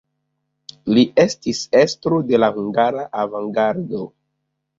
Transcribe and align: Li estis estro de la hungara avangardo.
Li 0.97 1.03
estis 1.23 1.59
estro 1.81 2.19
de 2.31 2.41
la 2.41 2.49
hungara 2.57 3.05
avangardo. 3.27 4.03